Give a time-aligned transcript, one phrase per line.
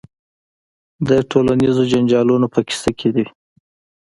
[1.07, 3.25] د ټولنیزو جنجالونو په کیسه کې وي.